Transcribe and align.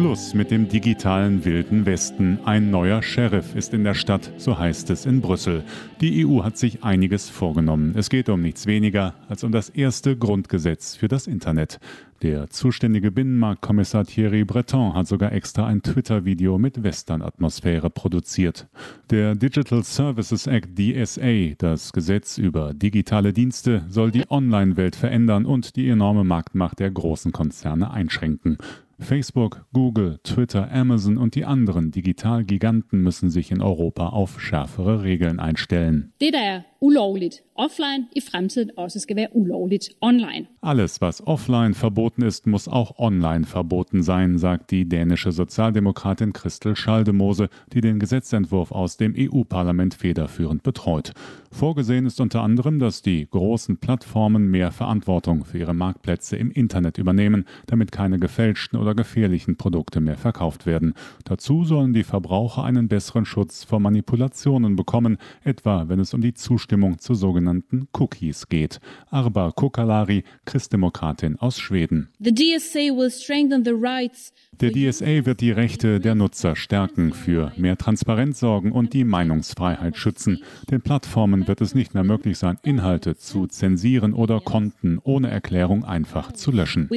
Schluss 0.00 0.32
mit 0.32 0.50
dem 0.50 0.66
digitalen 0.66 1.44
Wilden 1.44 1.84
Westen. 1.84 2.38
Ein 2.46 2.70
neuer 2.70 3.02
Sheriff 3.02 3.54
ist 3.54 3.74
in 3.74 3.84
der 3.84 3.92
Stadt, 3.92 4.32
so 4.38 4.58
heißt 4.58 4.88
es 4.88 5.04
in 5.04 5.20
Brüssel. 5.20 5.62
Die 6.00 6.24
EU 6.24 6.42
hat 6.42 6.56
sich 6.56 6.82
einiges 6.82 7.28
vorgenommen. 7.28 7.92
Es 7.94 8.08
geht 8.08 8.30
um 8.30 8.40
nichts 8.40 8.64
weniger 8.64 9.12
als 9.28 9.44
um 9.44 9.52
das 9.52 9.68
erste 9.68 10.16
Grundgesetz 10.16 10.96
für 10.96 11.08
das 11.08 11.26
Internet. 11.26 11.80
Der 12.22 12.48
zuständige 12.48 13.10
Binnenmarktkommissar 13.10 14.06
Thierry 14.06 14.44
Breton 14.44 14.94
hat 14.94 15.06
sogar 15.06 15.32
extra 15.32 15.66
ein 15.66 15.82
Twitter-Video 15.82 16.56
mit 16.56 16.82
Western-Atmosphäre 16.82 17.90
produziert. 17.90 18.68
Der 19.10 19.34
Digital 19.34 19.84
Services 19.84 20.46
Act 20.46 20.78
DSA, 20.78 21.56
das 21.58 21.92
Gesetz 21.92 22.38
über 22.38 22.72
digitale 22.72 23.34
Dienste, 23.34 23.84
soll 23.90 24.10
die 24.10 24.24
Online-Welt 24.30 24.96
verändern 24.96 25.44
und 25.44 25.76
die 25.76 25.90
enorme 25.90 26.24
Marktmacht 26.24 26.78
der 26.78 26.90
großen 26.90 27.32
Konzerne 27.32 27.90
einschränken. 27.90 28.56
Facebook, 29.00 29.64
Google, 29.72 30.18
Twitter, 30.22 30.70
Amazon 30.70 31.16
und 31.16 31.34
die 31.34 31.44
anderen 31.44 31.90
Digitalgiganten 31.90 33.02
müssen 33.02 33.30
sich 33.30 33.50
in 33.50 33.62
Europa 33.62 34.08
auf 34.08 34.40
schärfere 34.40 35.02
Regeln 35.02 35.40
einstellen. 35.40 36.12
Det, 36.20 36.32
der 36.32 36.40
er 36.40 36.64
ulovligt 36.80 37.42
offline, 37.60 38.06
i 38.16 38.20
fremtiden 38.20 38.70
også 38.76 39.00
skal 39.00 39.16
være 39.16 39.28
ulovligt 39.32 39.90
online. 40.00 40.46
Alles, 40.62 41.00
was 41.00 41.26
offline 41.26 41.74
verboten 41.74 42.22
ist, 42.22 42.46
muss 42.46 42.68
auch 42.68 42.98
online 42.98 43.44
verboten 43.44 44.02
sein, 44.02 44.38
sagt 44.38 44.70
die 44.70 44.88
dänische 44.88 45.32
Sozialdemokratin 45.32 46.32
Christel 46.32 46.74
Schaldemose, 46.74 47.48
die 47.72 47.80
den 47.80 47.98
Gesetzentwurf 47.98 48.72
aus 48.72 48.96
dem 48.96 49.14
EU-Parlament 49.16 49.94
federführend 49.94 50.62
betreut. 50.62 51.12
Vorgesehen 51.52 52.06
ist 52.06 52.20
unter 52.20 52.42
anderem, 52.42 52.78
dass 52.78 53.02
die 53.02 53.28
großen 53.28 53.76
Plattformen 53.76 54.50
mehr 54.50 54.72
Verantwortung 54.72 55.44
für 55.44 55.58
ihre 55.58 55.74
Marktplätze 55.74 56.36
im 56.36 56.50
Internet 56.50 56.96
übernehmen, 56.96 57.44
damit 57.66 57.92
keine 57.92 58.18
gefälschten 58.18 58.78
oder 58.78 58.89
gefährlichen 58.94 59.56
Produkte 59.56 60.00
mehr 60.00 60.16
verkauft 60.16 60.66
werden. 60.66 60.94
Dazu 61.24 61.64
sollen 61.64 61.92
die 61.92 62.04
Verbraucher 62.04 62.64
einen 62.64 62.88
besseren 62.88 63.24
Schutz 63.24 63.64
vor 63.64 63.80
Manipulationen 63.80 64.76
bekommen, 64.76 65.18
etwa 65.44 65.88
wenn 65.88 66.00
es 66.00 66.14
um 66.14 66.20
die 66.20 66.34
Zustimmung 66.34 66.98
zu 66.98 67.14
sogenannten 67.14 67.88
Cookies 67.92 68.48
geht. 68.48 68.80
Arba 69.10 69.52
Kokalari, 69.52 70.24
Christdemokratin 70.44 71.36
aus 71.36 71.58
Schweden. 71.58 72.08
The 72.18 72.34
DSA 72.34 72.96
will 72.96 73.10
strengthen 73.10 73.64
the 73.64 73.72
rights 73.72 74.32
der 74.60 74.72
DSA 74.72 75.24
wird 75.24 75.40
die 75.40 75.52
Rechte 75.52 76.00
der 76.00 76.14
Nutzer 76.14 76.54
stärken, 76.54 77.14
für 77.14 77.50
mehr 77.56 77.78
Transparenz 77.78 78.40
sorgen 78.40 78.72
und 78.72 78.92
die 78.92 79.04
Meinungsfreiheit 79.04 79.96
schützen. 79.96 80.42
Den 80.70 80.82
Plattformen 80.82 81.48
wird 81.48 81.62
es 81.62 81.74
nicht 81.74 81.94
mehr 81.94 82.04
möglich 82.04 82.36
sein, 82.36 82.58
Inhalte 82.62 83.16
zu 83.16 83.46
zensieren 83.46 84.12
oder 84.12 84.38
Konten 84.40 84.98
ohne 85.02 85.30
Erklärung 85.30 85.84
einfach 85.84 86.32
zu 86.32 86.52
löschen. 86.52 86.90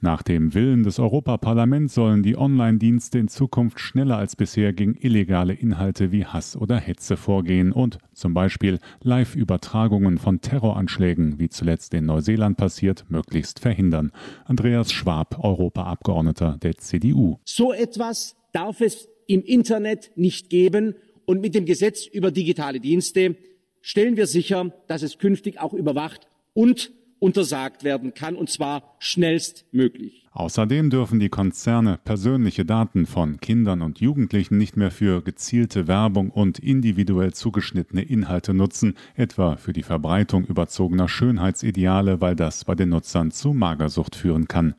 Nach 0.00 0.22
dem 0.28 0.52
Willen 0.52 0.82
des 0.82 0.98
Europaparlaments 0.98 1.94
sollen 1.94 2.22
die 2.22 2.36
Online-Dienste 2.36 3.18
in 3.18 3.28
Zukunft 3.28 3.80
schneller 3.80 4.18
als 4.18 4.36
bisher 4.36 4.74
gegen 4.74 4.94
illegale 4.94 5.54
Inhalte 5.54 6.12
wie 6.12 6.26
Hass 6.26 6.54
oder 6.54 6.76
Hetze 6.76 7.16
vorgehen 7.16 7.72
und 7.72 7.98
zum 8.12 8.34
Beispiel 8.34 8.78
Live-Übertragungen 9.02 10.18
von 10.18 10.42
Terroranschlägen, 10.42 11.38
wie 11.38 11.48
zuletzt 11.48 11.94
in 11.94 12.04
Neuseeland 12.04 12.58
passiert, 12.58 13.06
möglichst 13.08 13.58
verhindern. 13.60 14.12
Andreas 14.44 14.92
Schwab, 14.92 15.42
Europa 15.42 15.84
Abgeordneter 15.84 16.58
der 16.62 16.76
CDU. 16.76 17.38
So 17.44 17.72
etwas 17.72 18.36
darf 18.52 18.82
es 18.82 19.08
im 19.26 19.42
Internet 19.42 20.10
nicht 20.14 20.50
geben. 20.50 20.94
Und 21.24 21.40
mit 21.40 21.54
dem 21.54 21.64
Gesetz 21.64 22.06
über 22.06 22.30
digitale 22.30 22.80
Dienste 22.80 23.36
stellen 23.80 24.16
wir 24.16 24.26
sicher, 24.26 24.74
dass 24.88 25.02
es 25.02 25.18
künftig 25.18 25.58
auch 25.60 25.72
überwacht 25.72 26.26
und 26.52 26.92
untersagt 27.20 27.84
werden 27.84 28.14
kann, 28.14 28.36
und 28.36 28.50
zwar 28.50 28.94
schnellstmöglich. 28.98 30.24
Außerdem 30.32 30.90
dürfen 30.90 31.18
die 31.18 31.30
Konzerne 31.30 31.98
persönliche 32.04 32.64
Daten 32.64 33.06
von 33.06 33.40
Kindern 33.40 33.82
und 33.82 34.00
Jugendlichen 34.00 34.56
nicht 34.56 34.76
mehr 34.76 34.92
für 34.92 35.20
gezielte 35.20 35.88
Werbung 35.88 36.30
und 36.30 36.60
individuell 36.60 37.32
zugeschnittene 37.34 38.02
Inhalte 38.02 38.54
nutzen, 38.54 38.94
etwa 39.16 39.56
für 39.56 39.72
die 39.72 39.82
Verbreitung 39.82 40.44
überzogener 40.44 41.08
Schönheitsideale, 41.08 42.20
weil 42.20 42.36
das 42.36 42.64
bei 42.64 42.76
den 42.76 42.90
Nutzern 42.90 43.32
zu 43.32 43.52
Magersucht 43.52 44.14
führen 44.14 44.46
kann. 44.46 44.74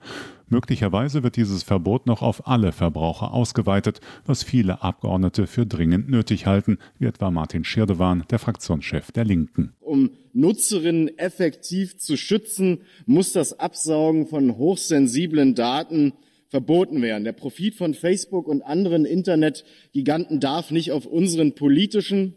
Möglicherweise 0.50 1.24
wird 1.24 1.36
dieses 1.36 1.64
Verbot 1.64 2.08
noch 2.08 2.22
auf 2.22 2.48
alle 2.48 2.72
Verbraucher 2.72 3.34
ausgeweitet, 3.34 4.02
was 4.26 4.44
viele 4.44 4.82
Abgeordnete 4.82 5.48
für 5.48 5.66
dringend 5.66 6.10
nötig 6.10 6.46
halten, 6.46 6.80
wie 6.98 7.06
etwa 7.06 7.30
Martin 7.32 7.64
Schirdewan, 7.64 8.26
der 8.32 8.40
Fraktionschef 8.40 9.12
der 9.12 9.26
Linken. 9.26 9.74
Um 9.80 10.12
Nutzerinnen 10.34 11.18
effektiv 11.18 11.98
zu 11.98 12.18
schützen, 12.18 12.82
muss 13.06 13.32
das 13.32 13.60
Absaugen 13.60 14.28
von 14.28 14.58
hochsensiblen 14.58 15.56
Daten 15.56 16.14
verboten 16.48 17.02
werden. 17.02 17.24
Der 17.24 17.34
Profit 17.34 17.76
von 17.76 17.94
Facebook 17.94 18.48
und 18.48 18.64
anderen 18.64 19.06
Internetgiganten 19.06 20.40
darf 20.40 20.72
nicht 20.72 20.92
auf 20.92 21.06
unseren 21.06 21.54
politischen 21.54 22.34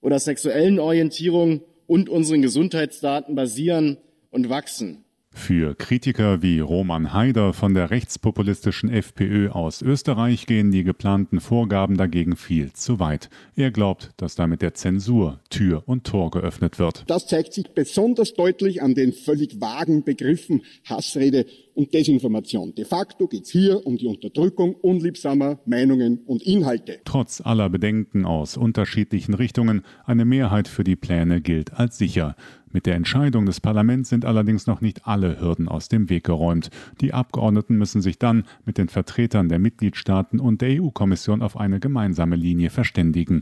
oder 0.00 0.18
sexuellen 0.18 0.80
Orientierungen 0.80 1.62
und 1.86 2.08
unseren 2.08 2.42
Gesundheitsdaten 2.42 3.34
basieren 3.34 3.98
und 4.30 4.48
wachsen. 4.48 5.04
Für 5.34 5.74
Kritiker 5.74 6.42
wie 6.42 6.60
Roman 6.60 7.12
Haider 7.12 7.52
von 7.52 7.74
der 7.74 7.90
rechtspopulistischen 7.90 8.90
FPÖ 8.90 9.48
aus 9.48 9.80
Österreich 9.80 10.46
gehen 10.46 10.70
die 10.70 10.84
geplanten 10.84 11.40
Vorgaben 11.40 11.96
dagegen 11.96 12.36
viel 12.36 12.72
zu 12.74 13.00
weit. 13.00 13.30
Er 13.56 13.70
glaubt, 13.70 14.10
dass 14.18 14.34
damit 14.34 14.62
der 14.62 14.74
Zensur 14.74 15.40
Tür 15.48 15.82
und 15.86 16.04
Tor 16.04 16.30
geöffnet 16.30 16.78
wird. 16.78 17.04
Das 17.06 17.26
zeigt 17.26 17.54
sich 17.54 17.70
besonders 17.70 18.34
deutlich 18.34 18.82
an 18.82 18.94
den 18.94 19.12
völlig 19.12 19.60
vagen 19.60 20.04
Begriffen 20.04 20.62
Hassrede 20.84 21.46
und 21.74 21.92
Desinformation. 21.94 22.74
De 22.74 22.84
facto 22.84 23.26
geht 23.26 23.44
es 23.44 23.50
hier 23.50 23.86
um 23.86 23.96
die 23.96 24.06
Unterdrückung 24.06 24.74
unliebsamer 24.74 25.60
Meinungen 25.66 26.20
und 26.26 26.42
Inhalte. 26.42 27.00
Trotz 27.04 27.40
aller 27.40 27.68
Bedenken 27.70 28.24
aus 28.24 28.56
unterschiedlichen 28.56 29.34
Richtungen, 29.34 29.82
eine 30.04 30.24
Mehrheit 30.24 30.68
für 30.68 30.84
die 30.84 30.96
Pläne 30.96 31.40
gilt 31.40 31.72
als 31.74 31.98
sicher. 31.98 32.36
Mit 32.72 32.86
der 32.86 32.94
Entscheidung 32.94 33.44
des 33.44 33.60
Parlaments 33.60 34.08
sind 34.08 34.24
allerdings 34.24 34.66
noch 34.66 34.80
nicht 34.80 35.06
alle 35.06 35.38
Hürden 35.40 35.68
aus 35.68 35.88
dem 35.88 36.08
Weg 36.08 36.24
geräumt. 36.24 36.70
Die 37.02 37.12
Abgeordneten 37.12 37.76
müssen 37.76 38.00
sich 38.00 38.18
dann 38.18 38.44
mit 38.64 38.78
den 38.78 38.88
Vertretern 38.88 39.50
der 39.50 39.58
Mitgliedstaaten 39.58 40.40
und 40.40 40.62
der 40.62 40.82
EU-Kommission 40.82 41.42
auf 41.42 41.58
eine 41.58 41.80
gemeinsame 41.80 42.36
Linie 42.36 42.70
verständigen. 42.70 43.40